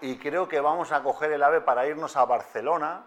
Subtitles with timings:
[0.00, 3.04] Y creo que vamos a coger el AVE para irnos a Barcelona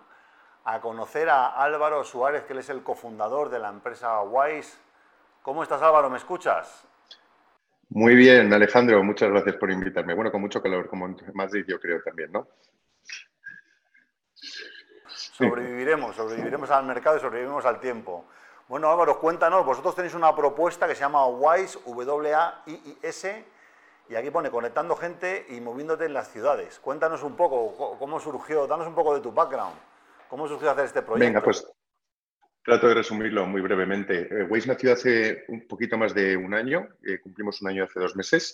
[0.63, 4.77] a conocer a Álvaro Suárez, que él es el cofundador de la empresa Wise.
[5.41, 6.09] ¿Cómo estás Álvaro?
[6.09, 6.85] ¿Me escuchas?
[7.89, 10.13] Muy bien, Alejandro, muchas gracias por invitarme.
[10.13, 12.47] Bueno, con mucho calor, como en Madrid yo creo también, ¿no?
[15.07, 18.25] Sobreviviremos, sobreviviremos al mercado y sobrevivimos al tiempo.
[18.67, 23.45] Bueno, Álvaro, cuéntanos, vosotros tenéis una propuesta que se llama WISE, W-A-I-I-S,
[24.11, 26.79] y aquí pone conectando gente y moviéndote en las ciudades.
[26.79, 29.73] Cuéntanos un poco cómo surgió, danos un poco de tu background.
[30.29, 31.27] ¿Cómo surgió hacer este proyecto?
[31.27, 31.65] Venga, pues
[32.63, 34.27] Trato de resumirlo muy brevemente.
[34.29, 37.99] Eh, Waze nació hace un poquito más de un año, eh, cumplimos un año hace
[37.99, 38.53] dos meses,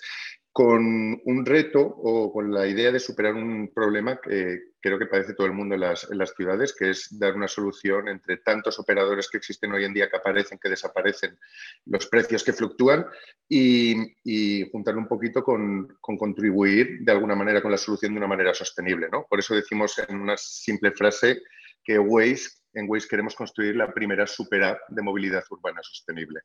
[0.53, 5.33] con un reto o con la idea de superar un problema que creo que padece
[5.33, 9.37] todo el mundo en las, ciudades, que es dar una solución entre tantos operadores que
[9.37, 11.37] existen hoy en día que aparecen, que desaparecen,
[11.85, 13.05] los precios que fluctúan
[13.47, 18.53] y, juntar un poquito con, contribuir de alguna manera con la solución de una manera
[18.53, 19.09] sostenible.
[19.11, 19.25] ¿no?
[19.29, 21.41] Por eso decimos en una simple frase
[21.83, 26.41] que Waze en Waze queremos construir la primera super app de movilidad urbana sostenible.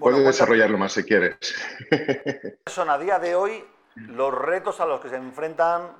[0.00, 1.38] Puedo desarrollarlo más si quieres.
[2.66, 5.92] Son a día de hoy los retos a los que se enfrentan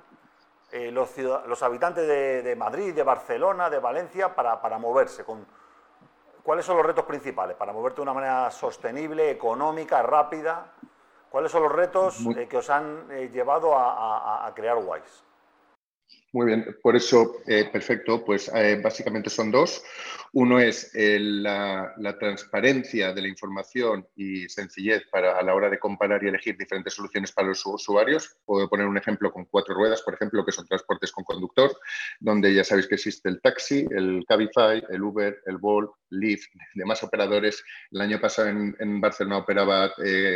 [0.71, 5.23] eh, los, habitantes de, Madrid, de Barcelona, de Valencia para, moverse.
[6.43, 10.73] ¿Cuáles son los retos principales para moverte de una manera sostenible, económica, rápida?
[11.37, 15.23] ¿Cuáles son los retos eh, que os han eh, llevado a, crear Wise?
[16.37, 19.83] Muy bien, por eso, eh, perfecto, pues eh, básicamente son dos.
[20.33, 25.79] Uno es eh, la, transparencia de la información y sencillez para, a la hora de
[25.79, 28.37] comparar y elegir diferentes soluciones para los usuarios.
[28.45, 31.75] Puedo poner un ejemplo con cuatro ruedas, por ejemplo, que son transportes con conductor,
[32.19, 37.01] donde ya sabéis que existe el taxi, el Cabify, el Uber, el Bolt, Lyft, demás
[37.01, 37.63] operadores.
[37.89, 39.91] El año pasado en, en Barcelona operaba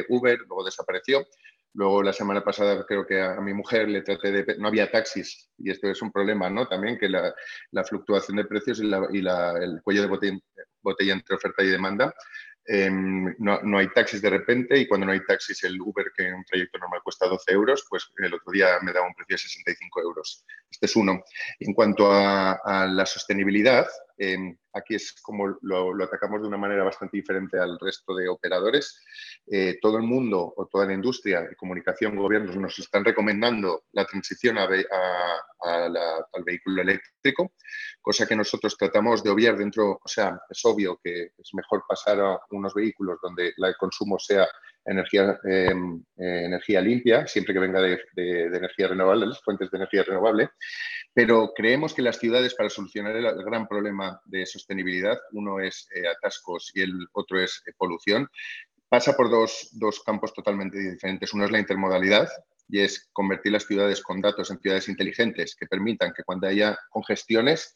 [0.10, 1.28] Uber, luego desapareció.
[1.74, 4.58] Luego la semana pasada creo que a, mi mujer le traté de...
[4.58, 6.68] No había taxis y esto es un problema, ¿no?
[6.68, 7.34] También que la,
[7.84, 10.40] fluctuación de precios y, el cuello de botella,
[10.82, 12.14] botella, entre oferta y demanda.
[12.66, 16.28] Em, no, no, hay taxis de repente y cuando no hay taxis el Uber que
[16.28, 19.34] en un trayecto normal cuesta 12 euros, pues el otro día me daba un precio
[19.34, 20.46] de 65 euros.
[20.70, 21.24] Este es uno.
[21.60, 23.88] En cuanto a, la sostenibilidad,
[24.74, 29.04] aquí es como lo, atacamos de una manera bastante diferente al resto de operadores.
[29.48, 34.58] Eh, todo el mundo o toda la industria comunicación, gobiernos nos están recomendando la transición
[34.58, 34.68] a,
[35.64, 37.54] al vehículo eléctrico,
[38.02, 42.20] cosa que nosotros tratamos de obviar dentro, o sea, es obvio que es mejor pasar
[42.20, 44.48] a unos vehículos donde el consumo sea
[44.86, 50.50] energía, em, eh, energía limpia, siempre que venga de, energía renovable, fuentes de energía renovable,
[51.14, 56.08] pero creemos que las ciudades, para solucionar el, gran problema de sostenibilidad, uno es eh,
[56.08, 58.28] atascos y el otro es eh, polución,
[58.90, 61.34] pasa por dos, dos campos totalmente diferentes.
[61.34, 62.28] Uno es la intermodalidad,
[62.72, 66.78] y es convertir las ciudades con datos en ciudades inteligentes que permitan que cuando haya
[66.90, 67.76] congestiones,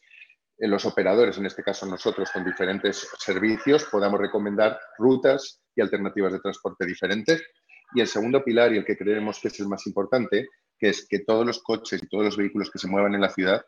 [0.58, 6.40] los operadores, en este caso nosotros con diferentes servicios, podamos recomendar rutas y alternativas de
[6.40, 7.44] transporte diferentes.
[7.94, 10.48] Y el segundo pilar, y el que creemos que es el más importante,
[10.78, 13.30] que es que todos los coches y todos los vehículos que se muevan en la
[13.30, 13.64] ciudad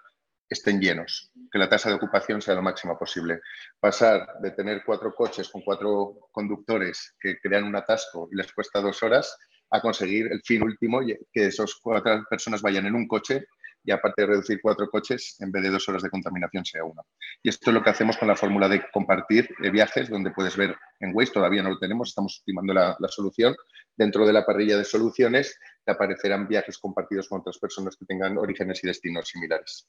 [0.48, 3.40] estén llenos, que la tasa de ocupación sea lo máxima posible.
[3.78, 8.80] Pasar de tener cuatro coches con cuatro conductores que crean un atasco y les cuesta
[8.80, 9.36] dos horas
[9.70, 11.00] a conseguir el fin último,
[11.32, 13.46] que esas cuatro personas vayan en un coche
[13.84, 17.06] y aparte de reducir cuatro coches, en vez de dos horas de contaminación sea uno.
[17.42, 20.76] Y esto es lo que hacemos con la fórmula de compartir viajes, donde puedes ver
[21.00, 23.56] en Waze, todavía no lo tenemos, estamos estimando la, solución.
[23.96, 28.36] Dentro de la parrilla de soluciones te aparecerán viajes compartidos con otras personas que tengan
[28.38, 29.88] orígenes y destinos similares.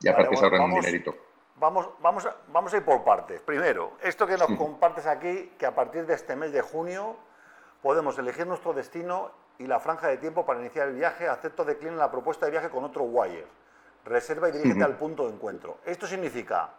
[0.00, 1.16] Y aparte se ahorran un dinerito.
[1.56, 3.40] Vamos, vamos, a, vamos a ir por partes.
[3.42, 7.16] Primero, esto que nos compartes aquí, que a partir de este mes de junio
[7.82, 11.94] podemos elegir nuestro destino y la franja de tiempo para iniciar el viaje, acepto declina
[11.94, 13.46] la propuesta de viaje con otro wire.
[14.06, 15.78] Reserva y dirígete al punto de encuentro.
[15.84, 16.70] Esto significa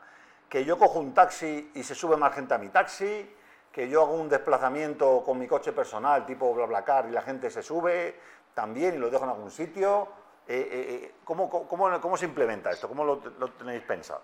[0.50, 3.36] que yo cojo un taxi y se sube más gente a mi taxi,
[3.72, 7.62] que yo hago un desplazamiento con mi coche personal tipo BlaBlaCar y la gente se
[7.62, 8.16] sube
[8.56, 10.08] también y lo dejo en algún sitio.
[10.48, 12.88] Eh, eh, eh, ¿cómo, cómo, cómo, se implementa esto?
[12.88, 14.24] ¿Cómo lo, lo tenéis pensado?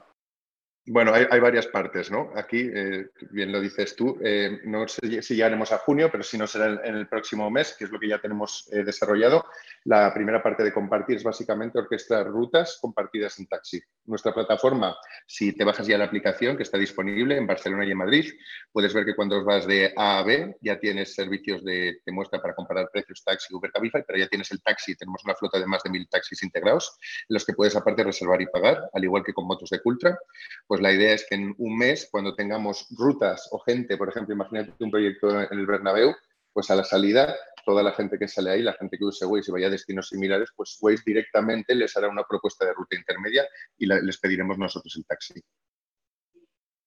[0.89, 2.31] Bueno, hay, varias partes, ¿no?
[2.33, 6.23] Aquí, eh, bien lo dices tú, eh, no sé si ya haremos a junio, pero
[6.23, 9.43] si no será en, el próximo mes, que es lo que ya tenemos eh, desarrollado.
[9.83, 13.81] La primera parte de compartir es básicamente orquestar rutas compartidas en taxi.
[14.05, 14.95] Nuestra plataforma,
[15.25, 18.31] si te bajas ya la aplicación que está disponible en Barcelona y en Madrid,
[18.71, 22.41] puedes ver que cuando vas de A a B ya tienes servicios de, te muestra
[22.41, 24.95] para comparar precios taxi, Uber, Cabify, pero ya tienes el taxi.
[24.95, 26.97] Tenemos una flota de más de mil taxis integrados,
[27.27, 30.17] en los que puedes aparte reservar y pagar, al igual que con motos de Cultra.
[30.65, 34.09] Pues pues la idea es que en un mes, cuando tengamos rutas o gente, por
[34.09, 36.15] ejemplo, imagínate un proyecto en el Bernabéu,
[36.53, 37.35] pues a la salida
[37.65, 40.09] toda la gente que sale ahí, la gente que use Waze y vaya a destinos
[40.09, 44.93] similares, pues Waze directamente les hará una propuesta de ruta intermedia y les pediremos nosotros
[44.97, 45.33] el taxi.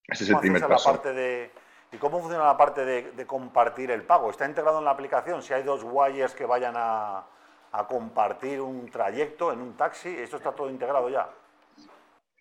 [0.06, 0.88] Ese es el primer paso.
[0.88, 1.50] parte de,
[1.90, 4.31] ¿Y cómo funciona la parte de, compartir el pago?
[4.31, 5.42] ¿Está integrado en la aplicación?
[5.42, 7.26] Si hay dos wires que vayan a,
[7.72, 11.28] a compartir un trayecto en un taxi, ¿esto está todo integrado ya?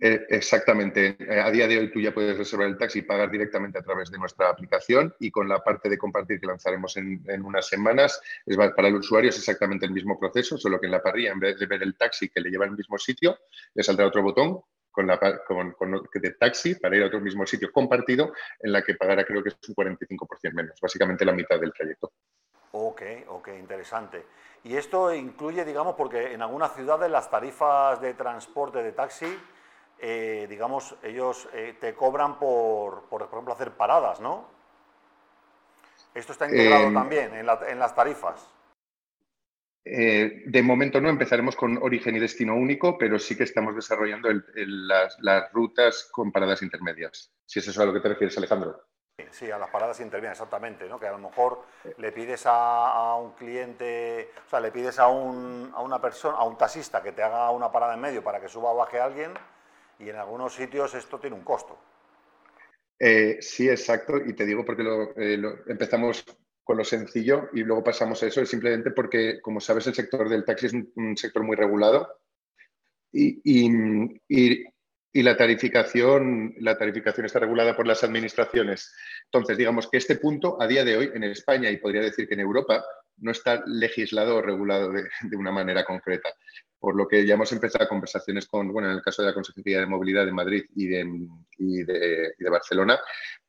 [0.01, 1.17] Eh, exactamente.
[1.19, 3.81] Eh, a día de hoy tú ya puedes reservar el taxi y pagar directamente a
[3.81, 8.21] través de nuestra aplicación y con la parte de compartir que lanzaremos en, unas semanas,
[8.45, 11.39] es, para el usuario es exactamente el mismo proceso, solo que en la parrilla, en
[11.39, 13.37] vez de ver el taxi que le lleva al mismo sitio,
[13.73, 15.75] le saldrá otro botón con la, con,
[16.13, 19.49] de taxi para ir a otro mismo sitio compartido en la que pagará creo que
[19.49, 22.13] es un 45% menos, básicamente la mitad del trayecto.
[22.71, 24.25] Ok, ok, interesante.
[24.63, 29.37] Y esto incluye, digamos, porque en algunas ciudades las tarifas de transporte de taxi
[30.01, 34.47] eh, digamos, ellos eh, te cobran por, por, ejemplo, hacer paradas, ¿no?
[36.13, 38.49] Esto está integrado em, también en, las tarifas.
[39.83, 44.29] Eh, de momento no, empezaremos con origen y destino único, pero sí que estamos desarrollando
[44.55, 48.81] las, rutas con paradas intermedias, si es eso a lo que te refieres, Alejandro.
[49.31, 50.97] Sí, a las paradas intermedias, exactamente, ¿no?
[50.97, 51.63] Que a lo mejor
[51.97, 56.43] le pides a, un cliente, o sea, le pides a, un, a una persona, a
[56.45, 59.05] un taxista que te haga una parada en medio para que suba o baje a
[59.05, 59.33] alguien
[59.99, 61.77] y en algunos sitios esto tiene un costo.
[62.99, 64.83] Eh, sí, exacto, y te digo porque
[65.15, 66.25] eh, empezamos
[66.63, 70.29] con lo sencillo y luego pasamos a eso, es simplemente porque, como sabes, el sector
[70.29, 72.19] del taxi es un, sector muy regulado
[73.11, 73.71] y,
[75.23, 78.93] la, tarificación, la tarificación está regulada por las administraciones.
[79.25, 82.35] Entonces, digamos que este punto, a día de hoy, en España y podría decir que
[82.35, 82.85] en Europa,
[83.17, 86.29] no está legislado o regulado de, una manera concreta.
[86.79, 89.81] Por lo que ya hemos empezado conversaciones con, bueno, en el caso de la Consejería
[89.81, 91.27] de Movilidad de Madrid y de,
[91.57, 92.99] y de, Barcelona,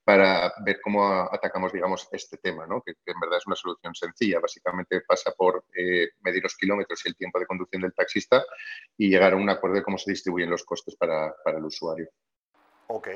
[0.03, 2.83] para ver cómo atacamos, digamos, este tema, ¿no?
[2.83, 4.41] que, en verdad es una solución sencilla.
[4.41, 8.45] Básicamente pasa por eh, medir los kilómetros y el tiempo de conducción del taxista
[8.97, 12.09] y llegar a un acuerdo de cómo se distribuyen los costes para, para el usuario.
[12.89, 13.09] Ok.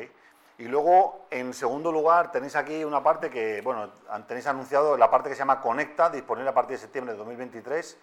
[0.58, 3.92] Y luego, en segundo lugar, tenéis aquí una parte que, bueno,
[4.28, 7.98] tenéis anunciado la parte que se llama Conecta, disponible a partir de septiembre de 2023,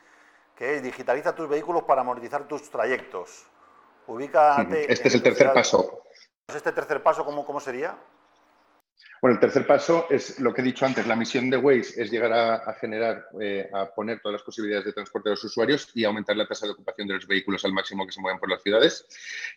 [0.61, 3.47] que es digitaliza tus vehículos para monetizar tus trayectos.
[4.05, 4.93] Ubícate.
[4.93, 6.03] Este es el tercer paso.
[6.47, 7.97] ¿Este tercer paso cómo, cómo sería?
[9.21, 11.05] Bueno, el tercer paso es lo que he dicho antes.
[11.05, 14.93] La misión de Waze es llegar a, generar, eh, a poner todas las posibilidades de
[14.93, 18.03] transporte de los usuarios y aumentar la tasa de ocupación de los vehículos al máximo
[18.07, 19.05] que se mueven por las ciudades.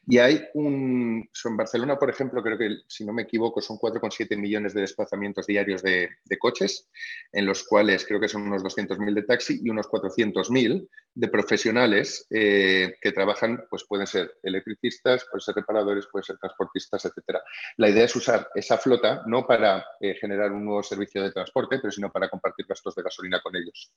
[0.06, 4.36] Y hay un, en Barcelona, por ejemplo, creo que, si no me equivoco, son 4,7
[4.36, 6.90] millones de desplazamientos diarios de, coches,
[7.32, 12.26] en los cuales creo que son unos 200.000 de taxi y unos 400.000 de profesionales
[12.28, 17.40] eh, que trabajan, pues pueden ser electricistas, pueden ser reparadores, pueden ser transportistas, etcétera.
[17.78, 19.53] La idea es usar esa flota no para
[20.00, 23.54] eh, generar un nuevo servicio de transporte, pero sino para compartir gastos de gasolina con
[23.56, 23.92] ellos.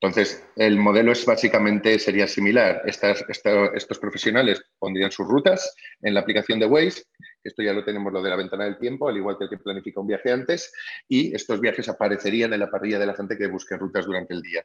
[0.00, 2.82] Entonces, el modelo es básicamente sería similar.
[2.84, 7.02] estos profesionales pondrían sus rutas en la aplicación de Waze,
[7.44, 9.58] esto ya lo tenemos lo de la ventana del tiempo, al igual que el que
[9.58, 10.72] planifica un viaje antes,
[11.08, 14.42] y estos viajes aparecerían en la parrilla de la gente que busque rutas durante el
[14.42, 14.64] día.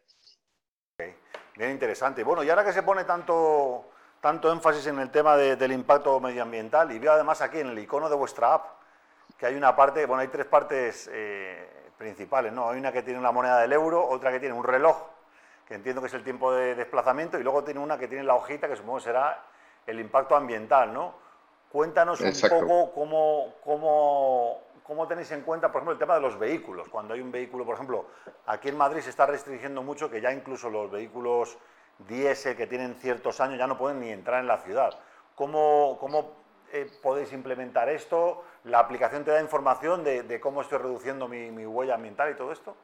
[1.55, 2.23] Bien interesante.
[2.23, 6.91] Bueno, y ahora que se pone tanto, tanto énfasis en el tema del impacto medioambiental,
[6.91, 8.82] y veo además aquí en el icono de vuestra app,
[9.37, 12.69] que hay una parte, bueno, hay tres partes eh, principales, ¿no?
[12.69, 14.97] Hay una que tiene la moneda del euro, otra que tiene un reloj,
[15.67, 18.35] que entiendo que es el tiempo de desplazamiento, y luego tiene una que tiene la
[18.35, 19.43] hojita, que supongo será
[19.85, 21.15] el impacto ambiental, ¿no?
[21.71, 26.37] Cuéntanos un poco cómo, cómo, cómo tenéis en cuenta, por ejemplo, el tema de los
[26.37, 26.87] vehículos.
[26.87, 28.05] Cuando hay un vehículo, por ejemplo,
[28.45, 31.57] aquí en Madrid se está restringiendo mucho que ya incluso los vehículos
[32.07, 34.91] diésel que tienen ciertos años ya no pueden ni entrar en la ciudad.
[35.35, 36.33] ¿Cómo, cómo
[36.71, 38.43] eh, podéis implementar esto?
[38.65, 42.77] ¿La aplicación te da información de, cómo estoy reduciendo mi, huella ambiental y todo esto?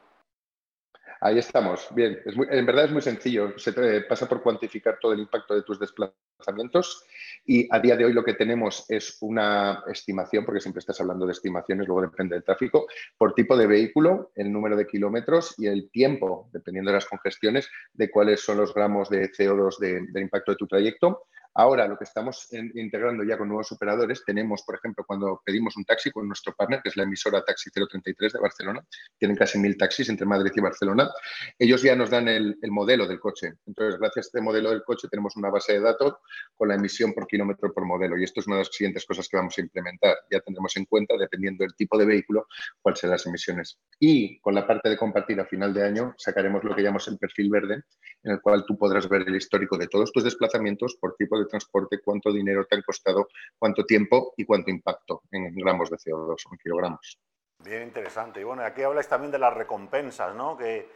[1.22, 1.88] Ahí estamos.
[1.94, 3.58] Bien, en verdad es muy sencillo.
[3.58, 3.72] Se
[4.02, 7.04] pasa por cuantificar todo el impacto de tus desplazamientos
[7.44, 11.26] y a día de hoy lo que tenemos es una estimación, porque siempre estás hablando
[11.26, 12.86] de estimaciones, luego depende del tráfico,
[13.18, 17.68] por tipo de vehículo, el número de kilómetros y el tiempo, dependiendo de las congestiones,
[17.94, 22.04] de cuáles son los gramos de CO2 de impacto de tu trayecto Ahora, lo que
[22.04, 26.54] estamos integrando ya con nuevos operadores, tenemos, por ejemplo, cuando pedimos un taxi con nuestro
[26.54, 28.84] partner, que es la emisora Taxi 033 de Barcelona,
[29.18, 31.10] tienen casi mil taxis entre Madrid y Barcelona,
[31.58, 33.54] ellos ya nos dan el, modelo del coche.
[33.66, 36.14] Entonces, gracias a este modelo del coche, tenemos una base de datos
[36.54, 38.16] con la emisión por kilómetro por modelo.
[38.16, 40.16] Y esto es una de las siguientes cosas que vamos a implementar.
[40.30, 42.46] Ya tendremos en cuenta, dependiendo del tipo de vehículo,
[42.80, 43.78] cuáles serán las emisiones.
[43.98, 47.18] Y con la parte de compartir a final de año, sacaremos lo que llamamos el
[47.18, 47.82] perfil verde,
[48.22, 51.39] en el cual tú podrás ver el histórico de todos tus desplazamientos por tipo de
[51.48, 53.28] transporte, cuánto dinero te han costado,
[53.58, 57.18] cuánto tiempo y cuánto impacto en gramos de CO2 o en kilogramos.
[57.58, 58.40] Bien interesante.
[58.40, 60.56] Y bueno, aquí habláis también de las recompensas, ¿no?
[60.56, 60.88] Que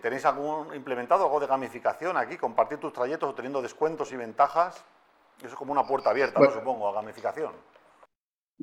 [0.00, 2.38] ¿Tenéis algún implementado algo de gamificación aquí?
[2.38, 4.82] Compartir tus trayectos obteniendo descuentos y ventajas.
[5.38, 7.52] Eso es como una puerta abierta, supongo, a gamificación.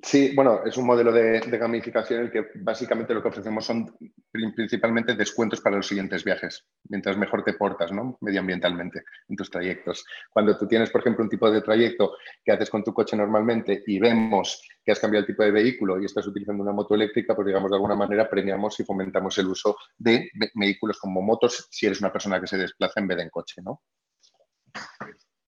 [0.01, 3.95] Sí, bueno, es un modelo de, gamificación en el que básicamente lo que ofrecemos son
[4.31, 8.17] principalmente descuentos para los siguientes viajes, mientras mejor te portas ¿no?
[8.21, 10.03] medioambientalmente en tus trayectos.
[10.31, 13.83] Cuando tú tienes, por ejemplo, un tipo de trayecto que haces con tu coche normalmente
[13.85, 17.35] y vemos que has cambiado el tipo de vehículo y estás utilizando una moto eléctrica,
[17.35, 21.85] pues digamos de alguna manera premiamos y fomentamos el uso de vehículos como motos si
[21.85, 23.83] eres una persona que se desplaza en vez de en coche, ¿no?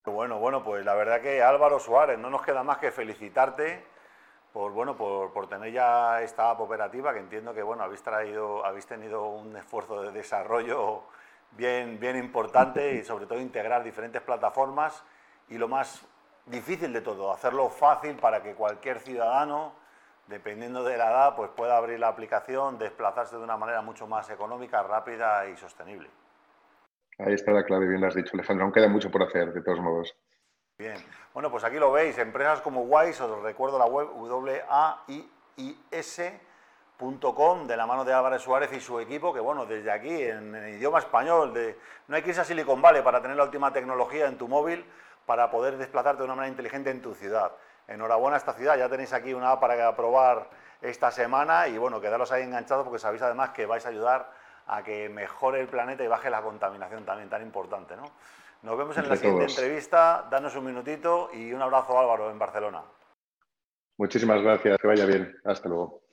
[0.06, 3.95] Bueno, bueno, pues la verdad que Álvaro Suárez, no nos queda más que felicitarte
[4.56, 9.54] por bueno por, tener ya esta app operativa que entiendo que bueno habéis tenido un
[9.58, 11.04] esfuerzo de desarrollo
[11.58, 15.04] bien bien importante y sobre todo integrar diferentes plataformas
[15.50, 16.08] y lo más
[16.46, 19.74] difícil de todo hacerlo fácil para que cualquier ciudadano
[20.28, 24.30] dependiendo de la edad pues pueda abrir la aplicación desplazarse de una manera mucho más
[24.30, 26.10] económica rápida y sostenible.
[27.20, 28.64] Ahí está la clave bien lo has dicho Alejandro.
[28.64, 30.16] Aún queda mucho por hacer de todos modos
[30.78, 30.98] Bien,
[31.34, 34.10] bueno, pues aquí lo veis, empresas como Wise, os recuerdo la web
[35.58, 40.54] waiis.com de la mano de Álvarez Suárez y su equipo, que bueno, desde aquí, en,
[40.76, 41.80] idioma español, de,
[42.10, 44.86] no hay que irse a Silicon Valley para tener la última tecnología en tu móvil
[45.26, 47.54] para poder desplazarte de una manera inteligente en tu ciudad.
[47.88, 50.50] Enhorabuena a esta ciudad, ya tenéis aquí una app para probar
[50.82, 54.30] esta semana y bueno, quedaros ahí enganchados porque sabéis además que vais a ayudar
[54.68, 58.12] a que mejore el planeta y baje la contaminación también tan importante, ¿no?
[58.66, 60.28] Nos vemos en la siguiente entrevista.
[60.32, 62.82] Danos un minutito y un abrazo Álvaro en Barcelona.
[63.98, 64.80] Muchísimas gracias.
[64.80, 65.38] Que vaya bien.
[65.44, 66.05] Hasta luego.